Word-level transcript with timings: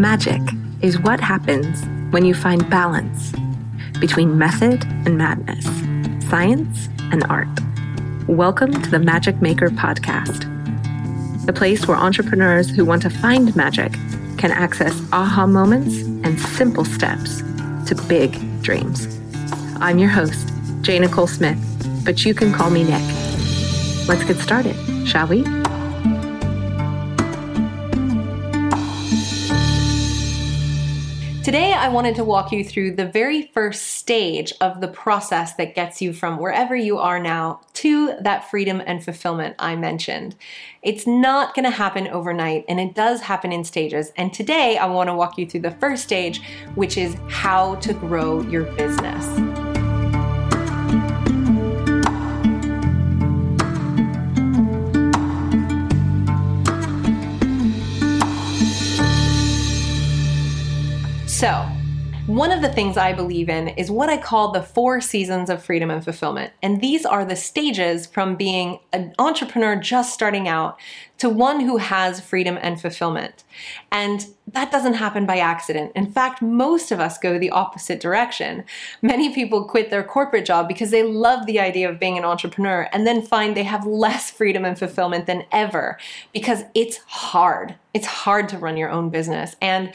Magic 0.00 0.40
is 0.80 0.98
what 0.98 1.20
happens 1.20 1.84
when 2.10 2.24
you 2.24 2.32
find 2.32 2.70
balance 2.70 3.34
between 4.00 4.38
method 4.38 4.82
and 5.04 5.18
madness, 5.18 5.66
science 6.30 6.88
and 7.12 7.22
art. 7.24 7.48
Welcome 8.26 8.72
to 8.72 8.90
the 8.90 8.98
Magic 8.98 9.42
Maker 9.42 9.68
Podcast, 9.68 10.46
the 11.44 11.52
place 11.52 11.86
where 11.86 11.98
entrepreneurs 11.98 12.70
who 12.70 12.86
want 12.86 13.02
to 13.02 13.10
find 13.10 13.54
magic 13.54 13.92
can 14.38 14.52
access 14.52 14.98
aha 15.12 15.46
moments 15.46 16.00
and 16.26 16.40
simple 16.40 16.86
steps 16.86 17.42
to 17.86 17.94
big 18.08 18.32
dreams. 18.62 19.20
I'm 19.80 19.98
your 19.98 20.08
host, 20.08 20.48
J 20.80 20.98
Nichole 20.98 21.28
Smith, 21.28 21.58
but 22.06 22.24
you 22.24 22.32
can 22.32 22.54
call 22.54 22.70
me 22.70 22.84
Nick. 22.84 23.02
Let's 24.08 24.24
get 24.24 24.38
started, 24.38 24.76
shall 25.06 25.26
we? 25.26 25.59
Today, 31.50 31.72
I 31.72 31.88
wanted 31.88 32.14
to 32.14 32.22
walk 32.22 32.52
you 32.52 32.62
through 32.62 32.92
the 32.92 33.06
very 33.06 33.50
first 33.52 33.82
stage 33.94 34.52
of 34.60 34.80
the 34.80 34.86
process 34.86 35.54
that 35.54 35.74
gets 35.74 36.00
you 36.00 36.12
from 36.12 36.38
wherever 36.38 36.76
you 36.76 36.98
are 36.98 37.18
now 37.18 37.62
to 37.72 38.14
that 38.20 38.48
freedom 38.48 38.80
and 38.86 39.02
fulfillment 39.02 39.56
I 39.58 39.74
mentioned. 39.74 40.36
It's 40.84 41.08
not 41.08 41.56
going 41.56 41.64
to 41.64 41.72
happen 41.72 42.06
overnight, 42.06 42.66
and 42.68 42.78
it 42.78 42.94
does 42.94 43.22
happen 43.22 43.50
in 43.50 43.64
stages. 43.64 44.12
And 44.16 44.32
today, 44.32 44.78
I 44.78 44.86
want 44.86 45.08
to 45.08 45.14
walk 45.14 45.38
you 45.38 45.44
through 45.44 45.62
the 45.62 45.72
first 45.72 46.04
stage, 46.04 46.40
which 46.76 46.96
is 46.96 47.16
how 47.28 47.74
to 47.74 47.94
grow 47.94 48.42
your 48.42 48.66
business. 48.74 49.26
So, 61.40 61.66
one 62.26 62.52
of 62.52 62.60
the 62.60 62.68
things 62.68 62.98
I 62.98 63.14
believe 63.14 63.48
in 63.48 63.68
is 63.68 63.90
what 63.90 64.10
I 64.10 64.18
call 64.18 64.52
the 64.52 64.62
four 64.62 65.00
seasons 65.00 65.48
of 65.48 65.64
freedom 65.64 65.90
and 65.90 66.04
fulfillment. 66.04 66.52
And 66.62 66.82
these 66.82 67.06
are 67.06 67.24
the 67.24 67.34
stages 67.34 68.04
from 68.04 68.36
being 68.36 68.78
an 68.92 69.14
entrepreneur 69.18 69.74
just 69.74 70.12
starting 70.12 70.48
out 70.48 70.78
to 71.20 71.28
one 71.28 71.60
who 71.60 71.76
has 71.76 72.18
freedom 72.18 72.58
and 72.62 72.80
fulfillment. 72.80 73.44
And 73.92 74.26
that 74.46 74.72
doesn't 74.72 74.94
happen 74.94 75.26
by 75.26 75.36
accident. 75.36 75.92
In 75.94 76.10
fact, 76.10 76.40
most 76.40 76.90
of 76.90 76.98
us 76.98 77.18
go 77.18 77.38
the 77.38 77.50
opposite 77.50 78.00
direction. 78.00 78.64
Many 79.02 79.34
people 79.34 79.64
quit 79.64 79.90
their 79.90 80.02
corporate 80.02 80.46
job 80.46 80.66
because 80.66 80.90
they 80.90 81.02
love 81.02 81.44
the 81.44 81.60
idea 81.60 81.90
of 81.90 82.00
being 82.00 82.16
an 82.16 82.24
entrepreneur 82.24 82.88
and 82.94 83.06
then 83.06 83.20
find 83.20 83.54
they 83.54 83.64
have 83.64 83.86
less 83.86 84.30
freedom 84.30 84.64
and 84.64 84.78
fulfillment 84.78 85.26
than 85.26 85.44
ever 85.52 85.98
because 86.32 86.62
it's 86.74 86.96
hard. 87.06 87.74
It's 87.92 88.06
hard 88.06 88.48
to 88.48 88.58
run 88.58 88.78
your 88.78 88.88
own 88.88 89.10
business. 89.10 89.56
And 89.60 89.92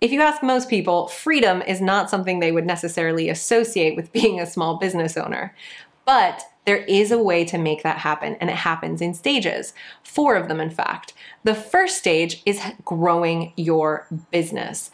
if 0.00 0.12
you 0.12 0.20
ask 0.20 0.44
most 0.44 0.70
people, 0.70 1.08
freedom 1.08 1.60
is 1.62 1.80
not 1.80 2.08
something 2.08 2.38
they 2.38 2.52
would 2.52 2.66
necessarily 2.66 3.28
associate 3.28 3.96
with 3.96 4.12
being 4.18 4.38
a 4.38 4.46
small 4.46 4.76
business 4.76 5.16
owner. 5.16 5.56
But 6.04 6.44
there 6.68 6.84
is 6.84 7.10
a 7.10 7.18
way 7.18 7.46
to 7.46 7.56
make 7.56 7.82
that 7.82 7.96
happen, 7.96 8.36
and 8.42 8.50
it 8.50 8.56
happens 8.56 9.00
in 9.00 9.14
stages. 9.14 9.72
Four 10.02 10.36
of 10.36 10.48
them, 10.48 10.60
in 10.60 10.68
fact. 10.68 11.14
The 11.42 11.54
first 11.54 11.96
stage 11.96 12.42
is 12.44 12.60
growing 12.84 13.54
your 13.56 14.06
business. 14.30 14.90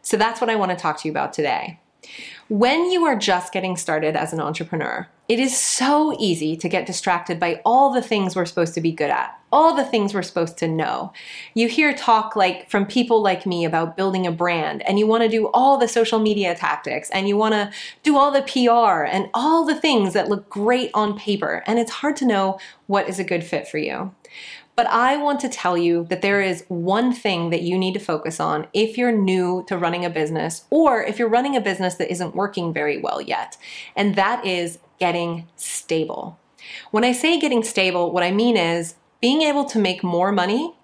So 0.00 0.16
that's 0.16 0.40
what 0.40 0.48
I 0.48 0.56
want 0.56 0.70
to 0.70 0.76
talk 0.78 0.98
to 1.02 1.08
you 1.08 1.12
about 1.12 1.34
today. 1.34 1.78
When 2.52 2.90
you 2.90 3.06
are 3.06 3.16
just 3.16 3.50
getting 3.50 3.78
started 3.78 4.14
as 4.14 4.34
an 4.34 4.40
entrepreneur, 4.40 5.08
it 5.26 5.38
is 5.38 5.56
so 5.56 6.14
easy 6.18 6.54
to 6.58 6.68
get 6.68 6.84
distracted 6.84 7.40
by 7.40 7.62
all 7.64 7.94
the 7.94 8.02
things 8.02 8.36
we're 8.36 8.44
supposed 8.44 8.74
to 8.74 8.82
be 8.82 8.92
good 8.92 9.08
at, 9.08 9.40
all 9.50 9.74
the 9.74 9.86
things 9.86 10.12
we're 10.12 10.20
supposed 10.20 10.58
to 10.58 10.68
know. 10.68 11.14
You 11.54 11.66
hear 11.66 11.94
talk 11.94 12.36
like 12.36 12.68
from 12.68 12.84
people 12.84 13.22
like 13.22 13.46
me 13.46 13.64
about 13.64 13.96
building 13.96 14.26
a 14.26 14.30
brand, 14.30 14.82
and 14.82 14.98
you 14.98 15.06
want 15.06 15.22
to 15.22 15.30
do 15.30 15.48
all 15.54 15.78
the 15.78 15.88
social 15.88 16.18
media 16.18 16.54
tactics, 16.54 17.08
and 17.08 17.26
you 17.26 17.38
want 17.38 17.54
to 17.54 17.72
do 18.02 18.18
all 18.18 18.30
the 18.30 18.42
PR 18.42 19.04
and 19.04 19.30
all 19.32 19.64
the 19.64 19.80
things 19.80 20.12
that 20.12 20.28
look 20.28 20.50
great 20.50 20.90
on 20.92 21.18
paper, 21.18 21.64
and 21.66 21.78
it's 21.78 21.90
hard 21.90 22.16
to 22.16 22.26
know 22.26 22.58
what 22.86 23.08
is 23.08 23.18
a 23.18 23.24
good 23.24 23.44
fit 23.44 23.66
for 23.66 23.78
you. 23.78 24.14
But 24.74 24.86
I 24.86 25.16
want 25.18 25.40
to 25.40 25.48
tell 25.48 25.76
you 25.76 26.06
that 26.08 26.22
there 26.22 26.40
is 26.40 26.64
one 26.68 27.12
thing 27.12 27.50
that 27.50 27.62
you 27.62 27.76
need 27.78 27.94
to 27.94 28.00
focus 28.00 28.40
on 28.40 28.66
if 28.72 28.96
you're 28.96 29.12
new 29.12 29.64
to 29.68 29.76
running 29.76 30.04
a 30.04 30.10
business 30.10 30.64
or 30.70 31.02
if 31.02 31.18
you're 31.18 31.28
running 31.28 31.56
a 31.56 31.60
business 31.60 31.96
that 31.96 32.10
isn't 32.10 32.34
working 32.34 32.72
very 32.72 32.98
well 32.98 33.20
yet, 33.20 33.58
and 33.94 34.14
that 34.14 34.46
is 34.46 34.78
getting 34.98 35.46
stable. 35.56 36.38
When 36.90 37.04
I 37.04 37.12
say 37.12 37.38
getting 37.38 37.62
stable, 37.62 38.12
what 38.12 38.22
I 38.22 38.30
mean 38.30 38.56
is 38.56 38.94
being 39.20 39.42
able 39.42 39.64
to 39.66 39.78
make 39.78 40.02
more 40.02 40.32
money 40.32 40.74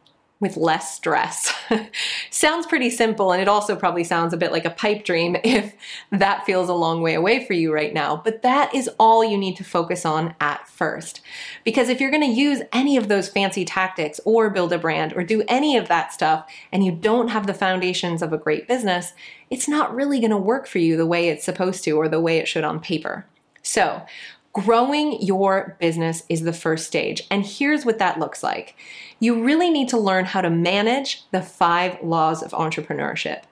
with 0.40 0.56
less 0.56 0.94
stress. 0.94 1.52
sounds 2.30 2.66
pretty 2.66 2.90
simple, 2.90 3.32
and 3.32 3.40
it 3.42 3.48
also 3.48 3.76
probably 3.76 4.04
sounds 4.04 4.32
a 4.32 4.36
bit 4.36 4.52
like 4.52 4.64
a 4.64 4.70
pipe 4.70 5.04
dream 5.04 5.36
if 5.44 5.74
that 6.10 6.44
feels 6.44 6.68
a 6.68 6.74
long 6.74 7.02
way 7.02 7.14
away 7.14 7.44
for 7.44 7.52
you 7.52 7.72
right 7.72 7.92
now. 7.92 8.16
But 8.16 8.42
that 8.42 8.74
is 8.74 8.88
all 8.98 9.24
you 9.24 9.36
need 9.36 9.56
to 9.56 9.64
focus 9.64 10.04
on 10.04 10.34
at 10.40 10.68
first. 10.68 11.20
Because 11.64 11.88
if 11.88 12.00
you're 12.00 12.10
gonna 12.10 12.26
use 12.26 12.62
any 12.72 12.96
of 12.96 13.08
those 13.08 13.28
fancy 13.28 13.64
tactics 13.64 14.20
or 14.24 14.50
build 14.50 14.72
a 14.72 14.78
brand 14.78 15.12
or 15.14 15.22
do 15.22 15.42
any 15.48 15.76
of 15.76 15.88
that 15.88 16.12
stuff 16.12 16.50
and 16.72 16.84
you 16.84 16.92
don't 16.92 17.28
have 17.28 17.46
the 17.46 17.54
foundations 17.54 18.22
of 18.22 18.32
a 18.32 18.38
great 18.38 18.68
business, 18.68 19.12
it's 19.50 19.68
not 19.68 19.94
really 19.94 20.20
gonna 20.20 20.38
work 20.38 20.66
for 20.66 20.78
you 20.78 20.96
the 20.96 21.06
way 21.06 21.28
it's 21.28 21.44
supposed 21.44 21.84
to 21.84 21.92
or 21.92 22.08
the 22.08 22.20
way 22.20 22.38
it 22.38 22.48
should 22.48 22.64
on 22.64 22.80
paper. 22.80 23.26
So, 23.62 24.02
Growing 24.52 25.20
your 25.20 25.76
business 25.78 26.24
is 26.28 26.42
the 26.42 26.52
first 26.52 26.86
stage, 26.86 27.22
and 27.30 27.44
here's 27.44 27.84
what 27.84 27.98
that 27.98 28.18
looks 28.18 28.42
like. 28.42 28.74
You 29.20 29.42
really 29.42 29.70
need 29.70 29.88
to 29.90 29.98
learn 29.98 30.24
how 30.24 30.40
to 30.40 30.50
manage 30.50 31.24
the 31.30 31.42
five 31.42 32.02
laws 32.02 32.42
of 32.42 32.52
entrepreneurship. 32.52 33.42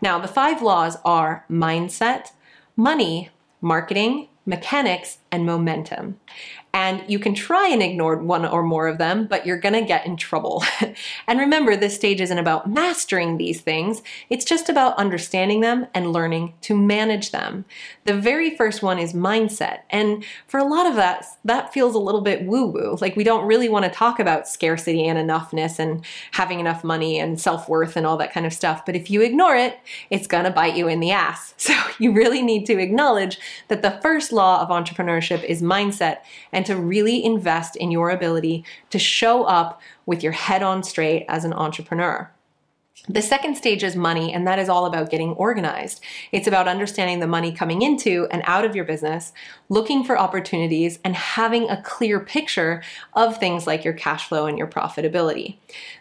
Now, 0.00 0.18
the 0.18 0.28
five 0.28 0.62
laws 0.62 0.96
are 1.04 1.44
mindset, 1.50 2.30
money, 2.74 3.30
marketing, 3.60 4.28
mechanics, 4.46 5.18
and 5.36 5.44
momentum. 5.44 6.18
And 6.76 7.02
you 7.08 7.18
can 7.18 7.32
try 7.32 7.68
and 7.68 7.82
ignore 7.82 8.18
one 8.18 8.44
or 8.44 8.62
more 8.62 8.86
of 8.86 8.98
them, 8.98 9.26
but 9.26 9.46
you're 9.46 9.58
gonna 9.58 9.80
get 9.80 10.04
in 10.04 10.18
trouble. 10.18 10.62
and 11.26 11.38
remember, 11.38 11.74
this 11.74 11.94
stage 11.94 12.20
isn't 12.20 12.36
about 12.36 12.68
mastering 12.70 13.38
these 13.38 13.62
things, 13.62 14.02
it's 14.28 14.44
just 14.44 14.68
about 14.68 14.94
understanding 14.98 15.62
them 15.62 15.86
and 15.94 16.12
learning 16.12 16.52
to 16.60 16.76
manage 16.76 17.30
them. 17.30 17.64
The 18.04 18.12
very 18.12 18.54
first 18.54 18.82
one 18.82 18.98
is 18.98 19.14
mindset. 19.14 19.80
And 19.88 20.22
for 20.46 20.60
a 20.60 20.64
lot 20.64 20.86
of 20.86 20.98
us, 20.98 21.36
that 21.46 21.72
feels 21.72 21.94
a 21.94 21.98
little 21.98 22.20
bit 22.20 22.44
woo 22.44 22.66
woo. 22.66 22.98
Like 23.00 23.16
we 23.16 23.24
don't 23.24 23.46
really 23.46 23.70
wanna 23.70 23.90
talk 23.90 24.20
about 24.20 24.46
scarcity 24.46 25.06
and 25.06 25.18
enoughness 25.18 25.78
and 25.78 26.04
having 26.32 26.60
enough 26.60 26.84
money 26.84 27.18
and 27.18 27.40
self 27.40 27.70
worth 27.70 27.96
and 27.96 28.06
all 28.06 28.18
that 28.18 28.34
kind 28.34 28.44
of 28.44 28.52
stuff. 28.52 28.84
But 28.84 28.96
if 28.96 29.10
you 29.10 29.22
ignore 29.22 29.56
it, 29.56 29.78
it's 30.10 30.26
gonna 30.26 30.50
bite 30.50 30.76
you 30.76 30.88
in 30.88 31.00
the 31.00 31.12
ass. 31.12 31.54
So 31.66 31.74
you 31.98 32.12
really 32.12 32.42
need 32.42 32.64
to 32.66 32.78
acknowledge 32.78 33.38
that 33.66 33.82
the 33.82 33.98
first 34.00 34.30
law 34.30 34.60
of 34.62 34.68
entrepreneurship 34.68 35.25
is 35.34 35.62
mindset 35.62 36.18
and 36.52 36.64
to 36.66 36.76
really 36.76 37.24
invest 37.24 37.76
in 37.76 37.90
your 37.90 38.10
ability 38.10 38.64
to 38.90 38.98
show 38.98 39.44
up 39.44 39.80
with 40.06 40.22
your 40.22 40.32
head 40.32 40.62
on 40.62 40.82
straight 40.82 41.24
as 41.28 41.44
an 41.44 41.52
entrepreneur. 41.52 42.30
The 43.08 43.22
second 43.22 43.56
stage 43.56 43.84
is 43.84 43.94
money, 43.94 44.32
and 44.32 44.46
that 44.48 44.58
is 44.58 44.68
all 44.68 44.84
about 44.84 45.10
getting 45.10 45.32
organized. 45.34 46.02
It's 46.32 46.48
about 46.48 46.66
understanding 46.66 47.20
the 47.20 47.26
money 47.28 47.52
coming 47.52 47.82
into 47.82 48.26
and 48.32 48.42
out 48.46 48.64
of 48.64 48.74
your 48.74 48.84
business, 48.84 49.32
looking 49.68 50.02
for 50.02 50.18
opportunities, 50.18 50.98
and 51.04 51.14
having 51.14 51.68
a 51.68 51.80
clear 51.82 52.18
picture 52.18 52.82
of 53.14 53.36
things 53.36 53.66
like 53.66 53.84
your 53.84 53.92
cash 53.92 54.28
flow 54.28 54.46
and 54.46 54.58
your 54.58 54.66
profitability. 54.66 55.58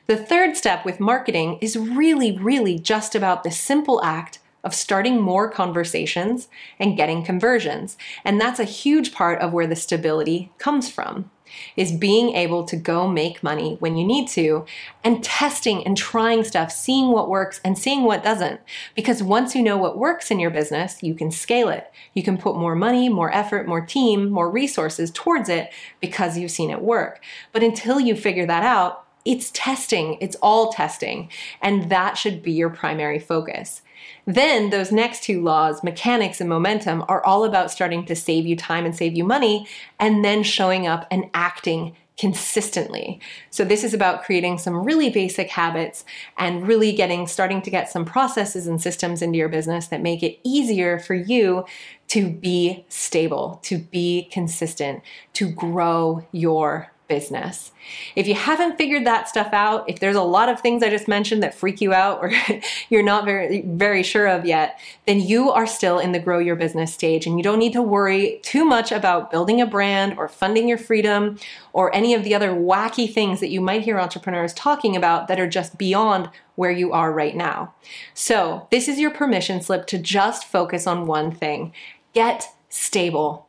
The 0.07 0.17
third 0.17 0.57
step 0.57 0.83
with 0.83 0.99
marketing 0.99 1.59
is 1.61 1.77
really, 1.77 2.39
really 2.39 2.79
just 2.79 3.13
about 3.13 3.43
the 3.43 3.51
simple 3.51 4.01
act 4.03 4.39
of 4.65 4.73
starting 4.73 5.21
more 5.21 5.49
conversations 5.49 6.49
and 6.79 6.97
getting 6.97 7.23
conversions. 7.23 7.97
And 8.25 8.41
that's 8.41 8.59
a 8.59 8.65
huge 8.65 9.13
part 9.13 9.39
of 9.39 9.53
where 9.53 9.67
the 9.67 9.75
stability 9.75 10.51
comes 10.57 10.89
from 10.89 11.29
is 11.75 11.91
being 11.91 12.35
able 12.35 12.63
to 12.65 12.75
go 12.75 13.07
make 13.07 13.43
money 13.43 13.77
when 13.79 13.95
you 13.95 14.05
need 14.05 14.27
to 14.27 14.65
and 15.03 15.23
testing 15.23 15.85
and 15.85 15.95
trying 15.95 16.43
stuff, 16.43 16.71
seeing 16.71 17.11
what 17.11 17.29
works 17.29 17.61
and 17.63 17.77
seeing 17.77 18.03
what 18.03 18.23
doesn't. 18.23 18.59
Because 18.95 19.21
once 19.21 19.55
you 19.55 19.61
know 19.61 19.77
what 19.77 19.97
works 19.97 20.31
in 20.31 20.39
your 20.39 20.49
business, 20.49 21.01
you 21.03 21.13
can 21.13 21.31
scale 21.31 21.69
it. 21.69 21.91
You 22.13 22.23
can 22.23 22.37
put 22.37 22.57
more 22.57 22.75
money, 22.75 23.09
more 23.09 23.33
effort, 23.33 23.67
more 23.67 23.85
team, 23.85 24.29
more 24.29 24.49
resources 24.49 25.11
towards 25.11 25.49
it 25.49 25.71
because 26.01 26.37
you've 26.37 26.51
seen 26.51 26.71
it 26.71 26.81
work. 26.81 27.21
But 27.51 27.63
until 27.63 27.99
you 27.99 28.15
figure 28.15 28.47
that 28.47 28.63
out, 28.63 29.04
it's 29.25 29.51
testing, 29.51 30.17
it's 30.21 30.37
all 30.41 30.71
testing, 30.71 31.29
and 31.61 31.89
that 31.89 32.17
should 32.17 32.41
be 32.41 32.51
your 32.51 32.69
primary 32.69 33.19
focus. 33.19 33.81
Then 34.25 34.69
those 34.69 34.91
next 34.91 35.23
two 35.23 35.41
laws, 35.41 35.83
mechanics 35.83 36.39
and 36.39 36.49
momentum, 36.49 37.03
are 37.07 37.25
all 37.25 37.43
about 37.43 37.71
starting 37.71 38.05
to 38.05 38.15
save 38.15 38.45
you 38.45 38.55
time 38.55 38.85
and 38.85 38.95
save 38.95 39.17
you 39.17 39.23
money, 39.23 39.67
and 39.99 40.23
then 40.23 40.43
showing 40.43 40.87
up 40.87 41.07
and 41.09 41.29
acting 41.33 41.95
consistently. 42.17 43.19
So 43.49 43.65
this 43.65 43.83
is 43.83 43.93
about 43.93 44.23
creating 44.23 44.59
some 44.59 44.85
really 44.85 45.09
basic 45.09 45.49
habits 45.49 46.05
and 46.37 46.65
really 46.65 46.93
getting 46.93 47.27
starting 47.27 47.61
to 47.63 47.69
get 47.69 47.89
some 47.89 48.05
processes 48.05 48.67
and 48.67 48.81
systems 48.81 49.21
into 49.21 49.37
your 49.37 49.49
business 49.49 49.87
that 49.87 50.01
make 50.01 50.23
it 50.23 50.39
easier 50.43 50.97
for 50.97 51.13
you 51.13 51.65
to 52.07 52.29
be 52.29 52.85
stable, 52.87 53.59
to 53.63 53.77
be 53.77 54.29
consistent, 54.31 55.01
to 55.33 55.49
grow 55.49 56.25
your 56.31 56.89
business. 57.07 57.71
If 58.15 58.27
you 58.27 58.33
haven't 58.33 58.77
figured 58.77 59.05
that 59.05 59.29
stuff 59.29 59.49
out, 59.53 59.89
if 59.89 59.99
there's 59.99 60.15
a 60.15 60.21
lot 60.21 60.49
of 60.49 60.59
things 60.59 60.81
I 60.81 60.89
just 60.89 61.07
mentioned 61.07 61.43
that 61.43 61.53
freak 61.53 61.81
you 61.81 61.93
out 61.93 62.19
or 62.19 62.31
you're 62.89 63.03
not 63.03 63.25
very 63.25 63.61
very 63.61 64.03
sure 64.03 64.27
of 64.27 64.45
yet, 64.45 64.79
then 65.05 65.19
you 65.19 65.51
are 65.51 65.67
still 65.67 65.99
in 65.99 66.11
the 66.11 66.19
grow 66.19 66.39
your 66.39 66.55
business 66.55 66.93
stage 66.93 67.25
and 67.25 67.37
you 67.37 67.43
don't 67.43 67.59
need 67.59 67.73
to 67.73 67.81
worry 67.81 68.39
too 68.43 68.65
much 68.65 68.91
about 68.91 69.31
building 69.31 69.61
a 69.61 69.65
brand 69.65 70.17
or 70.17 70.27
funding 70.27 70.67
your 70.67 70.77
freedom 70.77 71.37
or 71.73 71.93
any 71.93 72.13
of 72.13 72.23
the 72.23 72.33
other 72.35 72.51
wacky 72.51 73.11
things 73.11 73.39
that 73.39 73.49
you 73.49 73.61
might 73.61 73.83
hear 73.83 73.99
entrepreneurs 73.99 74.53
talking 74.53 74.95
about 74.95 75.27
that 75.27 75.39
are 75.39 75.47
just 75.47 75.77
beyond 75.77 76.29
where 76.55 76.71
you 76.71 76.91
are 76.91 77.11
right 77.11 77.35
now. 77.35 77.73
So, 78.13 78.67
this 78.71 78.87
is 78.87 78.99
your 78.99 79.11
permission 79.11 79.61
slip 79.61 79.87
to 79.87 79.97
just 79.97 80.45
focus 80.45 80.87
on 80.87 81.05
one 81.05 81.31
thing. 81.31 81.73
Get 82.13 82.47
stable 82.69 83.47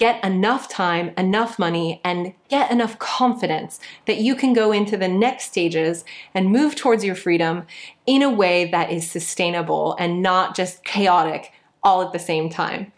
get 0.00 0.24
enough 0.24 0.66
time, 0.66 1.12
enough 1.18 1.58
money, 1.58 2.00
and 2.02 2.32
get 2.48 2.70
enough 2.70 2.98
confidence 2.98 3.78
that 4.06 4.16
you 4.16 4.34
can 4.34 4.54
go 4.54 4.72
into 4.72 4.96
the 4.96 5.06
next 5.06 5.44
stages 5.44 6.06
and 6.34 6.50
move 6.50 6.74
towards 6.74 7.04
your 7.04 7.14
freedom 7.14 7.66
in 8.06 8.22
a 8.22 8.30
way 8.30 8.68
that 8.70 8.90
is 8.90 9.08
sustainable 9.08 9.94
and 9.98 10.22
not 10.22 10.56
just 10.56 10.82
chaotic 10.84 11.52
all 11.82 12.00
at 12.02 12.14
the 12.14 12.18
same 12.18 12.48
time. 12.48 12.90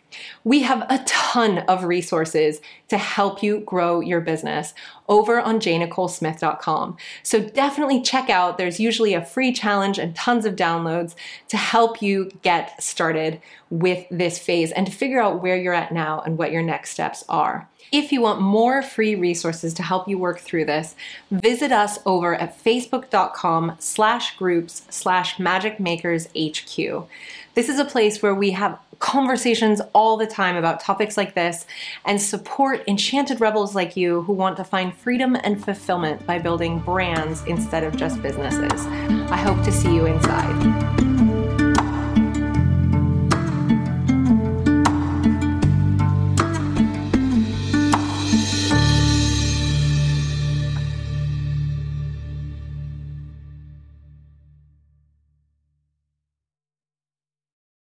We 0.45 0.63
have 0.63 0.87
a 0.89 1.03
ton 1.07 1.59
of 1.59 1.85
resources 1.85 2.61
to 2.89 2.99
help 2.99 3.43
you 3.43 3.61
grow 3.61 4.01
your 4.01 4.21
business 4.21 4.75
over 5.09 5.41
on 5.41 5.61
jnicholesmith.com. 5.61 6.97
So 7.23 7.41
definitely 7.41 8.03
check 8.03 8.31
out, 8.31 8.59
there's 8.59 8.81
usually 8.81 9.15
a 9.15 9.25
free 9.25 9.53
challenge 9.53 9.99
and 9.99 10.15
tons 10.15 10.45
of 10.45 10.57
downloads 10.57 11.15
to 11.49 11.57
help 11.57 12.03
you 12.03 12.31
get 12.43 12.83
started 12.83 13.41
with 13.71 14.07
this 14.11 14.39
phase 14.39 14.73
and 14.73 14.87
to 14.87 14.93
figure 14.93 15.21
out 15.21 15.43
where 15.43 15.57
you're 15.57 15.75
at 15.75 15.93
now 15.93 16.21
and 16.21 16.37
what 16.37 16.53
your 16.53 16.63
next 16.63 16.91
steps 16.91 17.25
are. 17.29 17.69
If 17.91 18.11
you 18.11 18.23
want 18.23 18.41
more 18.41 18.83
free 18.83 19.15
resources 19.15 19.75
to 19.75 19.83
help 19.83 20.09
you 20.09 20.17
work 20.17 20.41
through 20.41 20.65
this, 20.65 20.95
visit 21.31 21.73
us 21.73 21.99
over 22.07 22.35
at 22.35 22.63
facebook.com 22.63 23.77
slash 23.79 24.37
groups 24.37 24.83
slash 24.89 25.37
magicmakershq. 25.37 27.07
This 27.55 27.69
is 27.69 27.79
a 27.79 27.85
place 27.85 28.23
where 28.23 28.35
we 28.35 28.53
have 28.53 28.79
conversations 29.03 29.83
all 29.95 30.17
the 30.17 30.27
time 30.27 30.55
about 30.57 30.79
topics 30.79 31.17
like 31.17 31.35
this 31.35 31.67
and 32.07 32.23
support 32.23 32.85
enchanted 32.87 33.41
rebels 33.41 33.75
like 33.75 33.97
you 33.97 34.23
who 34.23 34.33
want 34.33 34.57
to 34.57 34.63
find 34.63 34.97
freedom 34.97 35.37
and 35.43 35.63
fulfillment 35.63 36.25
by 36.25 36.39
building 36.39 36.79
brands 36.79 37.45
instead 37.47 37.83
of 37.83 37.97
just 37.97 38.23
businesses. 38.23 38.87
I 39.31 39.37
hope 39.37 39.63
to 39.65 39.73
see 39.73 39.93
you 39.93 40.07
inside. 40.07 41.12